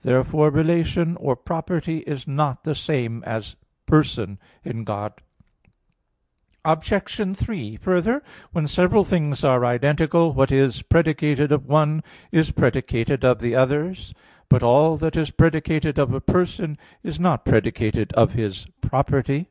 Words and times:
Therefore 0.00 0.48
relation, 0.48 1.16
or 1.18 1.36
property, 1.36 1.98
is 2.06 2.26
not 2.26 2.64
the 2.64 2.74
same 2.74 3.22
as 3.24 3.56
person 3.84 4.38
in 4.64 4.84
God. 4.84 5.12
Obj. 6.64 7.36
3: 7.36 7.76
Further, 7.76 8.22
when 8.52 8.66
several 8.66 9.04
things 9.04 9.44
are 9.44 9.66
identical, 9.66 10.32
what 10.32 10.50
is 10.50 10.80
predicated 10.80 11.52
of 11.52 11.66
one 11.66 12.02
is 12.32 12.52
predicated 12.52 13.22
of 13.22 13.40
the 13.40 13.54
others. 13.54 14.14
But 14.48 14.62
all 14.62 14.96
that 14.96 15.14
is 15.14 15.30
predicated 15.30 15.98
of 15.98 16.14
a 16.14 16.22
Person 16.22 16.78
is 17.02 17.20
not 17.20 17.44
predicated 17.44 18.14
of 18.14 18.32
His 18.32 18.66
property. 18.80 19.50